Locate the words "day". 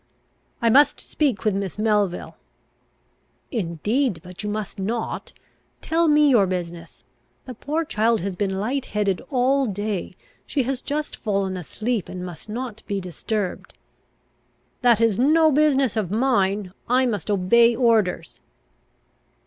9.67-10.15